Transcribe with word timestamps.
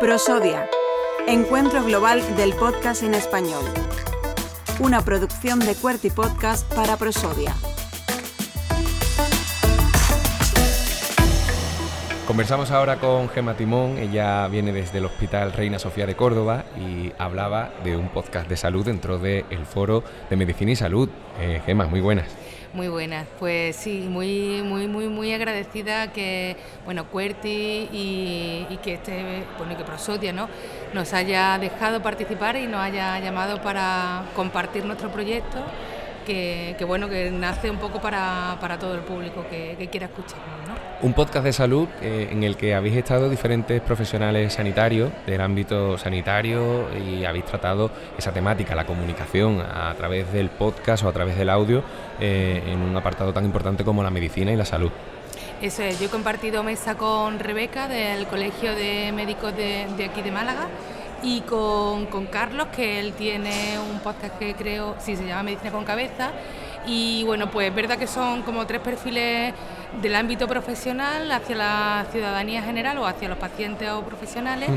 Prosodia, 0.00 0.68
Encuentro 1.26 1.82
Global 1.82 2.20
del 2.36 2.52
Podcast 2.54 3.02
en 3.02 3.14
Español. 3.14 3.64
Una 4.78 5.00
producción 5.00 5.60
de 5.60 5.74
Cuerty 5.74 6.10
Podcast 6.10 6.70
para 6.74 6.96
Prosodia. 6.96 7.54
Conversamos 12.26 12.70
ahora 12.70 12.96
con 13.00 13.28
Gema 13.28 13.54
Timón, 13.54 13.98
ella 13.98 14.46
viene 14.48 14.72
desde 14.72 14.98
el 14.98 15.04
Hospital 15.04 15.52
Reina 15.52 15.78
Sofía 15.78 16.06
de 16.06 16.16
Córdoba 16.16 16.64
y 16.76 17.12
hablaba 17.18 17.70
de 17.84 17.96
un 17.96 18.08
podcast 18.08 18.48
de 18.48 18.56
salud 18.56 18.84
dentro 18.84 19.18
del 19.18 19.66
Foro 19.66 20.02
de 20.30 20.36
Medicina 20.36 20.72
y 20.72 20.76
Salud. 20.76 21.08
Eh, 21.40 21.60
Gema, 21.66 21.86
muy 21.86 22.00
buenas. 22.00 22.26
Muy 22.74 22.88
buenas, 22.88 23.28
pues 23.38 23.76
sí, 23.76 24.04
muy, 24.10 24.60
muy, 24.64 24.88
muy, 24.88 25.06
muy 25.06 25.32
agradecida 25.32 26.12
que, 26.12 26.56
bueno, 26.84 27.04
Cuerti 27.04 27.88
y, 27.92 28.78
que 28.82 28.94
este, 28.94 29.44
bueno, 29.58 29.76
que 29.76 29.84
Prosodia, 29.84 30.32
¿no? 30.32 30.48
Nos 30.92 31.12
haya 31.12 31.56
dejado 31.60 32.02
participar 32.02 32.56
y 32.56 32.66
nos 32.66 32.80
haya 32.80 33.20
llamado 33.20 33.62
para 33.62 34.24
compartir 34.34 34.84
nuestro 34.84 35.08
proyecto 35.10 35.58
que, 36.26 36.84
bueno, 36.84 37.08
que 37.08 37.30
nace 37.30 37.70
un 37.70 37.78
poco 37.78 38.00
para, 38.00 38.58
todo 38.80 38.94
el 38.94 39.02
público 39.02 39.46
que, 39.48 39.88
quiera 39.88 40.06
escucharnos. 40.06 40.73
Un 41.02 41.12
podcast 41.12 41.44
de 41.44 41.52
salud 41.52 41.88
eh, 42.00 42.28
en 42.30 42.44
el 42.44 42.56
que 42.56 42.74
habéis 42.74 42.96
estado 42.96 43.28
diferentes 43.28 43.80
profesionales 43.82 44.54
sanitarios 44.54 45.10
del 45.26 45.40
ámbito 45.40 45.98
sanitario 45.98 46.86
y 46.96 47.24
habéis 47.24 47.44
tratado 47.44 47.90
esa 48.16 48.32
temática, 48.32 48.74
la 48.74 48.86
comunicación 48.86 49.60
a 49.60 49.92
través 49.94 50.32
del 50.32 50.48
podcast 50.50 51.04
o 51.04 51.08
a 51.08 51.12
través 51.12 51.36
del 51.36 51.50
audio 51.50 51.82
eh, 52.20 52.62
en 52.66 52.80
un 52.80 52.96
apartado 52.96 53.32
tan 53.32 53.44
importante 53.44 53.84
como 53.84 54.02
la 54.02 54.10
medicina 54.10 54.52
y 54.52 54.56
la 54.56 54.64
salud. 54.64 54.90
Eso 55.60 55.82
es, 55.82 55.98
yo 55.98 56.06
he 56.06 56.10
compartido 56.10 56.62
mesa 56.62 56.94
con 56.94 57.38
Rebeca 57.38 57.88
del 57.88 58.26
Colegio 58.26 58.74
de 58.74 59.12
Médicos 59.12 59.54
de, 59.56 59.86
aquí 60.10 60.22
de 60.22 60.30
Málaga 60.30 60.68
y 61.22 61.40
con, 61.40 62.06
con, 62.06 62.26
Carlos, 62.26 62.68
que 62.74 63.00
él 63.00 63.12
tiene 63.14 63.78
un 63.78 63.98
podcast 64.00 64.38
que 64.38 64.54
creo, 64.54 64.94
sí, 65.00 65.16
se 65.16 65.26
llama 65.26 65.42
Medicina 65.42 65.70
con 65.70 65.84
Cabeza. 65.84 66.30
Y 66.86 67.24
bueno, 67.24 67.50
pues 67.50 67.68
es 67.68 67.74
verdad 67.74 67.96
que 67.96 68.06
son 68.06 68.42
como 68.42 68.66
tres 68.66 68.80
perfiles 68.80 69.54
del 70.00 70.14
ámbito 70.14 70.46
profesional 70.46 71.30
hacia 71.30 71.56
la 71.56 72.06
ciudadanía 72.10 72.62
general 72.62 72.98
o 72.98 73.06
hacia 73.06 73.28
los 73.28 73.38
pacientes 73.38 73.88
o 73.90 74.02
profesionales, 74.02 74.68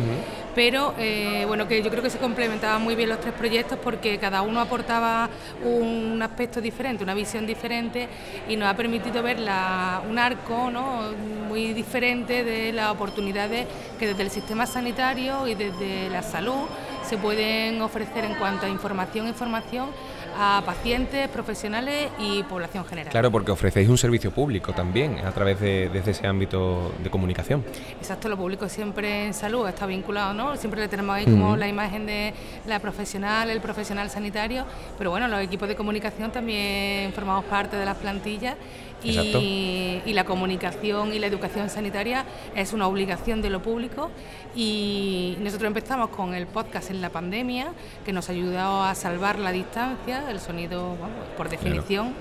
pero 0.55 0.93
eh, 0.97 1.43
bueno, 1.47 1.67
que 1.67 1.81
yo 1.81 1.89
creo 1.89 2.01
que 2.01 2.09
se 2.09 2.17
complementaban 2.17 2.81
muy 2.81 2.95
bien 2.95 3.09
los 3.09 3.19
tres 3.19 3.33
proyectos 3.33 3.77
porque 3.83 4.17
cada 4.17 4.41
uno 4.41 4.59
aportaba 4.61 5.29
un 5.63 6.21
aspecto 6.21 6.61
diferente, 6.61 7.03
una 7.03 7.13
visión 7.13 7.45
diferente 7.45 8.07
y 8.47 8.55
nos 8.55 8.69
ha 8.69 8.75
permitido 8.75 9.21
ver 9.23 9.37
un 9.37 10.19
arco 10.19 10.69
¿no? 10.71 11.11
muy 11.47 11.73
diferente 11.73 12.43
de 12.43 12.73
las 12.73 12.91
oportunidades 12.91 13.67
que 13.99 14.07
desde 14.07 14.23
el 14.23 14.29
sistema 14.29 14.65
sanitario 14.65 15.47
y 15.47 15.55
desde 15.55 16.09
la 16.09 16.23
salud 16.23 16.67
se 17.07 17.17
pueden 17.17 17.81
ofrecer 17.81 18.25
en 18.25 18.35
cuanto 18.35 18.65
a 18.65 18.69
información 18.69 19.27
e 19.27 19.29
información 19.29 19.89
a 20.37 20.61
pacientes, 20.65 21.27
profesionales 21.29 22.09
y 22.19 22.43
población 22.43 22.85
general. 22.85 23.11
Claro, 23.11 23.31
porque 23.31 23.51
ofrecéis 23.51 23.89
un 23.89 23.97
servicio 23.97 24.31
público 24.31 24.73
también 24.73 25.19
a 25.25 25.31
través 25.31 25.59
de 25.59 25.89
desde 25.89 26.11
ese 26.11 26.27
ámbito 26.27 26.93
de 27.03 27.09
comunicación. 27.09 27.63
Exacto, 27.99 28.29
lo 28.29 28.37
público 28.37 28.69
siempre 28.69 29.25
en 29.25 29.33
salud 29.33 29.67
está 29.67 29.85
vinculado, 29.85 30.33
¿no? 30.33 30.55
Siempre 30.55 30.81
le 30.81 30.87
tenemos 30.87 31.15
ahí 31.15 31.25
como 31.25 31.57
la 31.57 31.67
imagen 31.67 32.05
de 32.05 32.33
la 32.67 32.79
profesional, 32.79 33.49
el 33.49 33.61
profesional 33.61 34.09
sanitario, 34.09 34.65
pero 34.97 35.09
bueno, 35.09 35.27
los 35.27 35.41
equipos 35.41 35.67
de 35.67 35.75
comunicación 35.75 36.31
también 36.31 37.11
formamos 37.13 37.45
parte 37.45 37.75
de 37.75 37.85
las 37.85 37.97
plantillas 37.97 38.55
y, 39.03 40.01
y, 40.05 40.13
la 40.13 40.23
comunicación 40.23 41.13
y 41.13 41.19
la 41.19 41.27
educación 41.27 41.69
sanitaria 41.69 42.25
es 42.55 42.73
una 42.73 42.87
obligación 42.87 43.41
de 43.41 43.49
lo 43.51 43.61
público 43.61 44.09
y 44.55 45.37
nosotros 45.39 45.67
empezamos 45.67 46.09
con 46.09 46.33
el 46.33 46.47
podcast 46.47 46.89
en 46.89 47.01
la 47.01 47.09
pandemia 47.09 47.73
que 48.03 48.11
nos 48.11 48.29
ayudó 48.29 48.81
a 48.83 48.95
salvar 48.95 49.37
la 49.37 49.51
distancia, 49.51 50.26
el 50.29 50.39
sonido, 50.39 50.95
por 51.35 51.49
definición. 51.49 52.13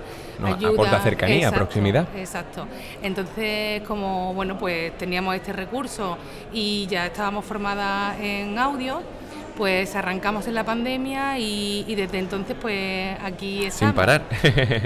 ayuda, 0.42 0.70
aporta 0.70 1.00
cercanía, 1.00 1.50
proximidad. 1.50 2.06
Exacto. 2.16 2.66
Entonces, 3.02 3.82
como 3.82 4.34
bueno, 4.34 4.58
pues 4.58 4.96
teníamos 4.98 5.34
este 5.34 5.52
recurso 5.52 6.18
y 6.52 6.86
ya 6.86 7.06
estábamos 7.06 7.44
formadas 7.44 8.18
en 8.20 8.58
audio, 8.58 9.02
pues 9.56 9.94
arrancamos 9.96 10.46
en 10.46 10.54
la 10.54 10.64
pandemia 10.64 11.38
y, 11.38 11.94
desde 11.94 12.18
entonces 12.18 12.56
pues 12.60 13.16
aquí 13.22 13.64
estamos. 13.64 13.92
Sin 13.92 13.96
parar, 13.96 14.22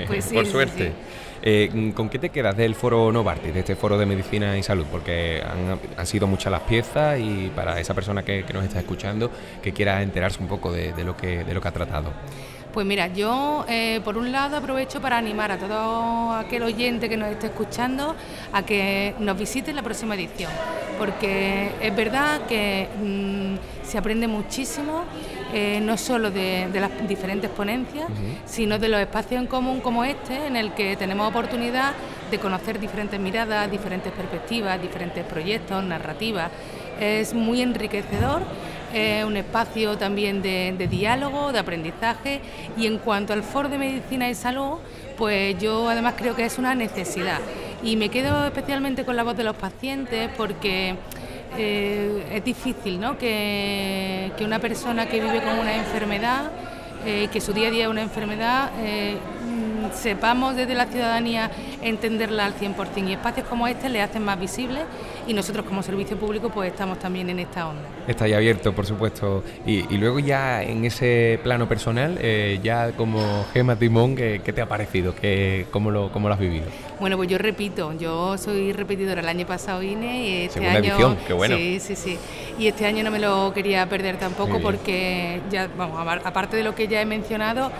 pues 0.07 0.27
por 0.33 0.47
suerte. 0.47 0.93
Eh, 1.43 1.93
¿Con 1.95 2.11
qué 2.11 2.19
te 2.19 2.29
quedas 2.29 2.55
del 2.55 2.75
foro 2.75 3.11
Novartis, 3.11 3.55
de 3.55 3.61
este 3.61 3.75
foro 3.75 3.97
de 3.97 4.05
medicina 4.05 4.59
y 4.59 4.63
salud? 4.63 4.85
Porque 4.91 5.43
han, 5.97 6.07
sido 6.07 6.27
muchas 6.27 6.53
las 6.53 6.63
piezas 6.63 7.19
y 7.19 7.51
para 7.55 7.81
esa 7.81 7.95
persona 7.95 8.23
que, 8.23 8.45
nos 8.53 8.65
está 8.65 8.81
escuchando 8.81 9.31
que 9.63 9.73
quiera 9.73 10.03
enterarse 10.03 10.41
un 10.41 10.49
poco 10.49 10.71
de, 10.71 10.93
lo, 11.03 11.17
que, 11.17 11.45
de 11.45 11.55
lo 11.55 11.61
que 11.61 11.69
ha 11.69 11.73
tratado. 11.73 12.13
Pues 12.73 12.87
mira, 12.87 13.09
yo 13.09 13.65
eh, 13.69 14.01
por 14.05 14.17
un 14.17 14.31
lado 14.31 14.57
aprovecho 14.57 15.01
para 15.01 15.19
animar 15.19 15.51
a 15.51 15.59
todo 15.59 16.33
aquel 16.33 16.63
oyente 16.63 17.09
que 17.09 17.17
nos 17.17 17.29
esté 17.31 17.49
escuchando 17.49 18.15
a 18.53 18.63
que 18.65 19.15
nos 19.19 19.37
visite 19.37 19.71
en 19.71 19.77
la 19.77 19.83
próxima 19.83 20.15
edición, 20.15 20.53
porque 20.97 21.73
es 21.81 21.97
verdad 21.97 22.43
que 22.47 22.87
mm, 23.03 23.40
se 23.91 23.99
aprende 23.99 24.29
muchísimo, 24.29 25.03
eh, 25.53 25.81
no 25.83 25.99
solo 25.99 26.31
de, 26.31 26.69
las 26.73 27.09
diferentes 27.09 27.51
ponencias, 27.51 28.07
sino 28.47 28.79
de 28.79 28.89
los 28.89 29.01
espacios 29.01 29.41
en 29.41 29.49
común 29.49 29.81
como 29.81 30.05
este, 30.05 30.47
en 30.47 30.55
el 30.55 30.73
que 30.75 30.97
tenemos 30.97 31.29
oportunidad 31.29 31.93
de 32.31 32.39
conocer 32.39 32.79
diferentes 32.79 33.19
miradas, 33.19 33.69
diferentes 33.69 34.13
perspectivas, 34.13 34.81
diferentes 34.81 35.25
proyectos, 35.25 35.83
narrativas. 35.83 36.51
Es 37.01 37.35
muy 37.35 37.63
enriquecedor 37.63 38.43
es 38.93 39.25
un 39.25 39.37
espacio 39.37 39.97
también 39.97 40.43
de, 40.43 40.89
diálogo, 40.91 41.53
de 41.53 41.61
aprendizaje 41.61 42.41
y 42.77 42.87
en 42.87 42.99
cuanto 42.99 43.33
al 43.33 43.43
foro 43.43 43.69
de 43.69 43.79
medicina 43.79 44.29
y 44.29 44.35
salud, 44.35 44.79
pues 45.17 45.57
yo 45.61 45.89
además 45.89 46.15
creo 46.17 46.35
que 46.35 46.45
es 46.45 46.59
una 46.59 46.75
necesidad 46.75 47.39
y 47.83 47.97
me 47.97 48.09
quedo 48.09 48.47
especialmente 48.47 49.05
con 49.05 49.17
la 49.17 49.23
voz 49.23 49.37
de 49.37 49.45
los 49.45 49.57
pacientes 49.57 50.29
porque 50.37 50.97
eh, 51.57 52.27
es 52.33 52.45
difícil 52.45 53.01
¿no? 53.01 53.19
que, 53.19 54.33
una 54.45 54.59
persona 54.59 55.07
que 55.07 55.21
vive 55.21 55.43
con 55.43 55.59
una 55.59 55.77
enfermedad, 55.77 56.51
eh, 57.05 57.29
que 57.33 57.41
su 57.41 57.53
día 57.53 57.69
a 57.69 57.71
día 57.71 57.85
es 57.85 57.91
una 57.91 58.03
enfermedad, 58.03 58.71
eh, 58.79 59.17
sepamos 59.93 60.57
desde 60.57 60.75
la 60.75 60.87
ciudadanía 60.87 61.51
entenderla 61.83 62.47
al 62.47 62.55
100% 62.55 63.09
y 63.09 63.13
espacios 63.13 63.47
como 63.47 63.67
este 63.67 63.89
le 63.89 64.01
hacen 64.03 64.25
más 64.25 64.39
visibles 64.39 64.85
y 65.27 65.35
nosotros 65.35 65.65
como 65.67 65.83
servicio 65.83 66.17
público 66.17 66.51
pues 66.51 66.73
estamos 66.73 66.99
también 66.99 67.31
en 67.31 67.39
esta 67.39 67.69
onda. 67.69 67.83
Está 68.09 68.25
ahí 68.25 68.33
abierto, 68.33 68.73
por 68.73 68.87
supuesto. 68.87 69.45
Y, 69.67 69.83
luego 69.99 70.19
ya 70.19 70.63
en 70.63 70.85
ese 70.85 71.39
plano 71.43 71.69
personal, 71.69 72.19
eh, 72.21 72.59
ya 72.63 72.93
como 72.93 73.45
Gema 73.53 73.77
Timón, 73.77 74.17
¿qué, 74.17 74.41
te 74.41 74.61
ha 74.61 74.67
parecido? 74.67 75.15
¿Qué, 75.15 75.67
cómo, 75.71 75.91
lo, 75.91 76.11
¿Cómo 76.11 76.29
lo 76.29 76.35
has 76.35 76.41
vivido? 76.41 76.67
Bueno, 76.99 77.17
pues 77.17 77.29
yo 77.29 77.39
repito, 77.39 77.93
yo 77.99 78.37
soy 78.39 78.73
repetidora. 78.73 79.21
El 79.21 79.29
año 79.29 79.47
pasado 79.47 79.81
vine 79.81 80.27
y 80.27 80.37
este 80.43 80.55
Segunda 80.55 80.79
año... 80.79 80.95
Edición, 80.95 81.19
qué 81.27 81.33
bueno. 81.33 81.57
Sí, 81.57 81.81
sí, 81.81 81.97
sí. 81.97 82.19
Y 82.59 82.67
este 82.67 82.87
año 82.87 83.05
no 83.05 83.11
me 83.11 83.19
lo 83.19 83.53
quería 83.53 83.89
perder 83.89 84.17
tampoco 84.17 84.61
porque 84.61 85.41
ya, 85.51 85.69
vamos, 85.77 85.99
aparte 86.25 86.57
de 86.57 86.65
lo 86.65 86.75
que 86.75 86.89
ya 86.89 87.01
he 87.01 87.07
mencionado, 87.07 87.71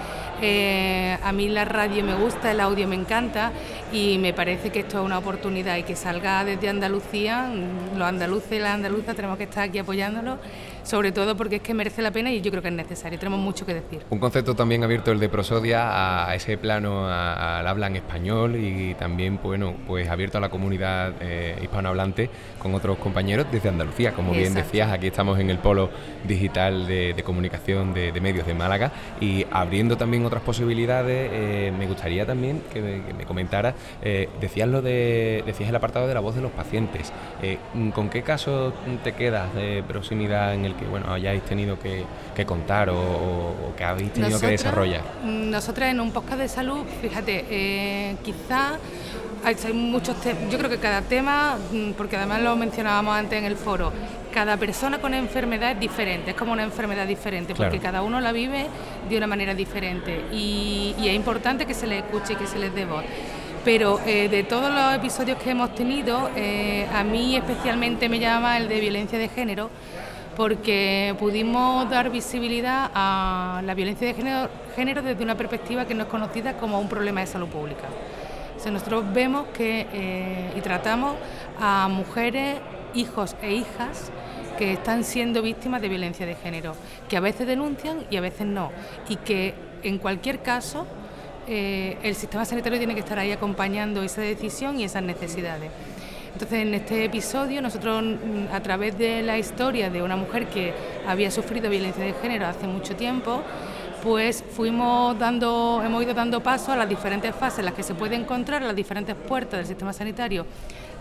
eh, 0.43 1.19
a 1.23 1.33
mí 1.33 1.49
la 1.49 1.65
radio 1.65 2.00
me 2.03 2.15
gusta, 2.15 2.51
el 2.51 2.61
audio 2.61 2.87
me 2.89 2.97
encanta 2.97 3.53
y 3.93 4.19
me 4.19 4.33
parece 4.33 4.71
que 4.71 4.81
esto 4.81 4.99
es 4.99 5.05
una 5.05 5.19
oportunidad 5.19 5.77
y 5.77 5.83
que 5.83 5.97
salga 5.97 6.45
desde 6.45 6.69
Andalucía, 6.69 7.51
los 7.97 8.07
andaluces 8.07 8.53
y 8.53 8.59
las 8.59 8.75
andaluzas 8.75 9.17
tenemos 9.17 9.39
que 9.39 9.45
estar 9.45 9.65
aquí 9.65 9.79
apoyándolo 9.79 10.39
sobre 10.83 11.13
todo 11.13 11.37
porque 11.37 11.57
es 11.57 11.63
que 11.63 11.75
merece 11.75 12.03
la 12.03 12.11
pena 12.11 12.31
y 12.31 12.41
yo 12.41 12.51
creo 12.51 12.63
que 12.63 12.69
es 12.69 12.75
necesario, 12.75 13.19
tenemos 13.19 13.41
mucho 13.41 13.67
que 13.67 13.75
decir. 13.75 14.03
Un 14.11 14.19
concepto 14.19 14.55
también 14.55 14.85
abierto 14.85 15.13
el 15.13 15.19
de 15.19 15.29
Prosodia 15.29 16.29
a 16.29 16.35
ese 16.35 16.57
plano, 16.59 17.07
al 17.09 17.67
habla 17.67 17.87
en 17.87 17.97
español 17.97 18.57
y 18.57 18.95
también 18.95 19.39
bueno, 19.43 19.75
pues 19.87 20.09
abierto 20.09 20.39
a 20.39 20.41
la 20.41 20.49
comunidad 20.49 21.13
eh, 21.21 21.59
hispanohablante 21.63 22.31
con 22.59 22.75
otros 22.75 22.99
compañeros 22.99 23.47
desde 23.51 23.69
Andalucía. 23.69 24.13
Como 24.13 24.33
bien 24.33 24.55
decías, 24.55 24.91
aquí 24.93 25.07
estamos 25.07 25.39
en 25.39 25.51
el 25.51 25.59
polo 25.59 25.91
digital 26.27 26.87
de, 26.87 27.21
comunicación 27.25 27.95
de, 27.95 28.21
medios 28.21 28.47
de 28.47 28.55
Málaga 28.55 28.93
y 29.21 29.47
abriendo 29.51 29.97
también 29.97 30.25
otras 30.27 30.43
posibilidades, 30.43 31.31
eh, 31.33 31.73
me 31.79 31.87
gustaría 31.87 32.27
también 32.27 32.63
que 32.73 32.81
me, 32.81 33.25
comentaras, 33.25 33.75
eh, 34.03 34.29
decías 34.41 34.69
lo 34.69 34.83
de, 34.83 35.43
decías 35.47 35.69
el 35.69 35.77
apartado 35.77 36.07
de 36.07 36.15
la 36.15 36.21
voz 36.21 36.35
de 36.35 36.43
los 36.43 36.51
pacientes. 36.51 37.13
¿Con 37.95 38.11
qué 38.11 38.23
casos 38.23 38.75
te 39.05 39.13
quedas 39.13 39.55
de 39.55 39.83
proximidad 39.87 40.55
en 40.55 40.65
el 40.65 40.70
que 40.75 40.85
bueno 40.87 41.13
hayáis 41.13 41.43
tenido 41.43 41.79
que, 41.79 42.05
contar 42.47 42.89
o, 42.91 43.75
que 43.77 43.85
habéis 43.85 44.13
tenido 44.13 44.41
que 44.41 44.49
desarrollar? 44.49 45.03
Nosotras 45.25 45.91
en 45.91 46.01
un 46.01 46.11
podcast 46.11 46.39
de 46.39 46.49
salud, 46.49 46.85
fíjate, 47.03 47.45
eh, 47.51 48.17
quizá 48.23 48.79
hay, 49.45 49.57
muchos 49.73 50.21
temas, 50.21 50.51
yo 50.51 50.59
creo 50.59 50.71
que 50.71 50.79
cada 50.79 51.03
tema, 51.03 51.57
mm, 51.73 51.93
porque 51.93 52.17
además 52.17 52.43
lo 52.43 52.57
mencionábamos 52.57 53.15
antes 53.15 53.39
en 53.39 53.45
el 53.45 53.57
foro, 53.57 53.93
cada 54.33 54.57
persona 54.57 54.99
con 54.99 55.13
enfermedad 55.15 55.73
es 55.73 55.81
diferente, 55.81 56.31
es 56.31 56.37
como 56.37 56.53
una 56.53 56.63
enfermedad 56.63 57.07
diferente, 57.07 57.55
porque 57.55 57.79
cada 57.79 58.03
uno 58.03 58.21
la 58.21 58.33
vive 58.33 58.67
de 59.09 59.17
una 59.17 59.27
manera 59.27 59.55
diferente 59.55 60.25
y, 60.33 60.95
y, 60.99 61.09
es 61.09 61.15
importante 61.15 61.67
que 61.67 61.75
se 61.75 61.87
les 61.87 62.05
escuche 62.05 62.35
y 62.35 62.37
que 62.37 62.47
se 62.47 62.59
les 62.59 62.75
dé 62.75 62.85
voz. 62.85 63.05
Pero 63.65 64.01
eh, 64.07 64.29
de 64.31 64.43
todos 64.45 64.73
los 64.73 64.95
episodios 64.95 65.37
que 65.39 65.51
hemos 65.51 65.75
tenido, 65.75 66.31
a 66.95 67.05
mí 67.05 67.37
especialmente 67.37 68.09
me 68.09 68.19
llama 68.19 68.57
el 68.57 68.69
de 68.69 68.81
violencia 68.81 69.19
de 69.19 69.29
género, 69.29 69.71
porque 70.41 71.15
pudimos 71.19 71.91
dar 71.91 72.09
visibilidad 72.09 72.91
a 72.95 73.61
la 73.63 73.75
violencia 73.75 74.07
de 74.07 74.15
género, 74.75 75.03
desde 75.03 75.23
una 75.23 75.35
perspectiva 75.35 75.85
que 75.85 75.95
no 75.95 76.05
es 76.05 76.09
conocida 76.09 76.57
como 76.57 76.81
un 76.81 76.89
problema 76.89 77.21
de 77.21 77.27
salud 77.27 77.49
pública. 77.49 77.89
nosotros 78.73 79.05
vemos 79.13 79.49
que 79.49 80.51
y 80.57 80.61
tratamos 80.63 81.17
a 81.61 81.89
mujeres, 81.89 82.59
hijos 82.95 83.37
e 83.43 83.53
hijas 83.53 84.11
que 84.57 84.73
están 84.73 85.05
siendo 85.05 85.43
víctimas 85.43 85.83
de 85.83 85.91
violencia 85.91 86.25
de 86.25 86.35
género, 86.37 86.73
que 87.11 87.19
a 87.19 87.21
veces 87.21 87.47
denuncian 87.47 88.07
y 88.11 88.17
a 88.17 88.23
veces 88.23 88.47
no, 88.47 88.73
y 89.11 89.17
que 89.17 89.53
en 89.83 89.99
cualquier 89.99 90.41
caso 90.41 90.87
eh, 91.49 91.99
el 92.03 92.15
sistema 92.15 92.47
sanitario 92.47 92.79
tiene 92.79 92.95
que 92.95 93.01
estar 93.01 93.19
ahí 93.19 93.33
acompañando 93.33 94.03
esa 94.03 94.23
decisión 94.23 94.81
y 94.81 94.85
esas 94.85 95.03
necesidades. 95.03 95.71
Entonces, 96.33 96.61
en 96.61 96.75
este 96.75 97.05
episodio, 97.05 97.61
nosotros, 97.61 98.03
mm, 98.03 98.53
a 98.55 98.61
través 98.61 98.97
de 98.97 99.23
la 99.23 99.39
historia 99.39 99.91
de 99.91 100.03
una 100.03 100.17
mujer 100.17 100.47
que 100.47 100.73
había 101.07 101.31
sufrido 101.31 101.69
violencia 101.69 102.05
de 102.05 102.13
género 102.15 102.47
hace 102.47 102.67
mucho 102.67 102.97
tiempo, 102.97 103.43
pues 104.03 104.43
fuimos 104.53 105.19
dando, 105.19 105.83
hemos 105.85 106.03
ido 106.03 106.15
dando 106.15 106.43
paso 106.43 106.73
a 106.73 106.77
las 106.77 106.89
diferentes 106.89 107.35
fases 107.35 107.61
en 107.61 107.67
las 107.67 107.75
que 107.75 107.83
se 107.83 107.95
puede 107.95 108.17
encontrar, 108.17 108.63
las 108.63 108.75
diferentes 108.75 109.15
puertas 109.15 109.59
del 109.59 109.67
sistema 109.67 109.93
sanitario 109.93 110.47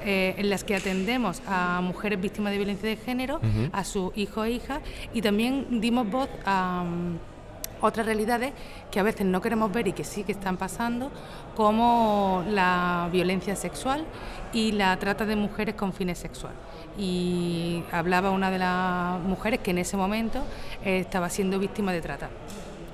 eh, 0.05 0.35
en 0.37 0.49
las 0.49 0.63
que 0.63 0.75
atendemos 0.75 1.41
a 1.47 1.79
mujeres 1.81 2.19
víctimas 2.19 2.51
de 2.51 2.57
violencia 2.57 2.89
de 2.89 2.97
género, 2.97 3.39
a 3.71 3.83
sus 3.83 4.11
hijos 4.17 4.47
e 4.47 4.51
hijas, 4.51 4.79
y 5.13 5.21
también 5.21 5.79
dimos 5.79 6.09
voz 6.09 6.29
a 6.45 6.83
mm, 6.85 7.38
otras 7.81 8.05
realidades 8.05 8.53
que 8.91 8.99
a 8.99 9.03
veces 9.03 9.25
no 9.25 9.41
queremos 9.41 9.71
ver 9.71 9.87
y 9.87 9.93
que 9.93 10.03
sí 10.03 10.23
que 10.23 10.31
están 10.31 10.57
pasando, 10.57 11.11
como 11.55 12.43
la 12.49 13.09
violencia 13.11 13.55
sexual 13.55 14.05
y 14.53 14.71
la 14.71 14.97
trata 14.97 15.25
de 15.25 15.35
mujeres 15.35 15.75
con 15.75 15.93
fines 15.93 16.17
sexuales. 16.17 16.57
Y 16.97 17.83
hablaba 17.91 18.31
una 18.31 18.51
de 18.51 18.57
las 18.57 19.19
mujeres 19.21 19.59
que 19.59 19.71
en 19.71 19.77
ese 19.77 19.97
momento 19.97 20.43
estaba 20.83 21.29
siendo 21.29 21.59
víctima 21.59 21.91
de 21.91 22.01
trata. 22.01 22.29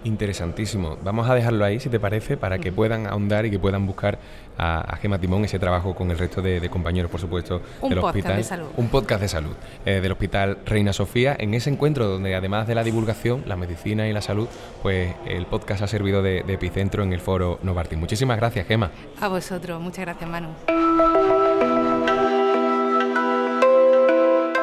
Interesantísimo. 0.06 1.00
Vamos 1.04 1.28
a 1.28 1.34
dejarlo 1.34 1.66
ahí, 1.66 1.80
si 1.80 1.90
te 1.90 2.00
parece, 2.00 2.38
para 2.38 2.60
que 2.60 2.72
puedan 2.72 3.08
ahondar 3.08 3.48
y 3.48 3.50
que 3.50 3.58
puedan 3.58 3.88
buscar 3.88 4.20
a, 4.56 4.98
Gema 5.02 5.18
Timón 5.18 5.44
ese 5.46 5.58
trabajo 5.58 5.96
con 5.96 6.12
el 6.12 6.20
resto 6.20 6.44
de, 6.44 6.70
compañeros, 6.70 7.10
por 7.10 7.20
supuesto, 7.20 7.60
del 7.82 7.98
hospital. 7.98 8.38
De 8.38 8.44
salud. 8.44 8.68
Un 8.78 8.90
podcast 8.90 9.22
de 9.22 9.28
salud 9.28 9.56
eh, 9.84 10.02
del 10.02 10.12
Hospital 10.12 10.60
Reina 10.64 10.94
Sofía, 10.94 11.36
en 11.40 11.56
ese 11.56 11.72
encuentro 11.72 12.08
donde 12.08 12.36
además 12.36 12.68
de 12.68 12.76
la 12.76 12.84
divulgación, 12.84 13.44
la 13.48 13.56
medicina 13.56 14.08
y 14.08 14.14
la 14.14 14.22
salud, 14.22 14.48
pues 14.84 15.16
el 15.26 15.48
podcast 15.48 15.82
ha 15.82 15.88
servido 15.88 16.22
de, 16.22 16.42
epicentro 16.48 17.02
en 17.02 17.12
el 17.12 17.20
foro 17.20 17.58
Novartis. 17.64 17.98
Muchísimas 17.98 18.38
gracias, 18.38 18.68
Gema. 18.68 18.92
A 19.20 19.28
vosotros, 19.28 19.82
muchas 19.82 20.06
gracias, 20.06 20.30
Manu. 20.30 20.50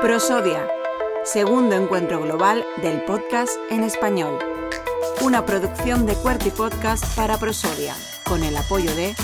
Prosodia, 0.01 0.69
segundo 1.25 1.75
encuentro 1.75 2.23
global 2.23 2.65
del 2.81 3.03
podcast 3.03 3.53
en 3.71 3.83
español 3.83 4.52
una 5.23 5.47
producción 5.47 6.05
de 6.05 6.15
Cuerti 6.15 6.51
Podcast 6.51 7.05
para 7.15 7.39
Prosodia, 7.39 7.95
con 8.25 8.43
el 8.43 8.57
apoyo 8.57 8.93
de 8.97 9.15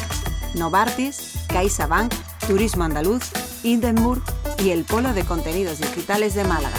Novartis, 0.54 1.34
CaixaBank, 1.48 2.14
Turismo 2.46 2.84
Andaluz, 2.84 3.24
Hindenburg 3.64 4.22
y 4.62 4.70
el 4.70 4.84
Polo 4.84 5.12
de 5.12 5.24
Contenidos 5.24 5.80
Digitales 5.80 6.34
de 6.34 6.44
Málaga. 6.44 6.78